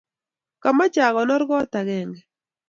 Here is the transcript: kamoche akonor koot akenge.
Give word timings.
kamoche 0.63 1.01
akonor 1.09 1.41
koot 1.49 1.71
akenge. 1.79 2.21